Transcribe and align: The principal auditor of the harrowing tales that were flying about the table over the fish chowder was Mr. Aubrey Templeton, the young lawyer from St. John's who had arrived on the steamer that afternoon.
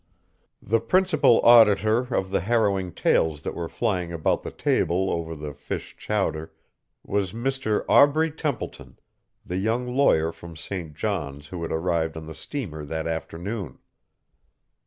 The 0.63 0.79
principal 0.79 1.39
auditor 1.41 1.99
of 2.11 2.31
the 2.31 2.39
harrowing 2.39 2.91
tales 2.91 3.43
that 3.43 3.53
were 3.53 3.69
flying 3.69 4.11
about 4.11 4.41
the 4.41 4.49
table 4.49 5.11
over 5.11 5.35
the 5.35 5.53
fish 5.53 5.95
chowder 5.95 6.51
was 7.03 7.33
Mr. 7.33 7.85
Aubrey 7.87 8.31
Templeton, 8.31 8.97
the 9.45 9.57
young 9.57 9.85
lawyer 9.87 10.31
from 10.31 10.55
St. 10.57 10.95
John's 10.95 11.49
who 11.49 11.61
had 11.61 11.71
arrived 11.71 12.17
on 12.17 12.25
the 12.25 12.33
steamer 12.33 12.83
that 12.83 13.05
afternoon. 13.05 13.77